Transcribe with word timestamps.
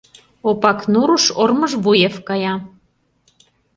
Опакнурыш 0.49 1.25
Ормыжвуев 1.43 2.15
кая. 2.27 2.53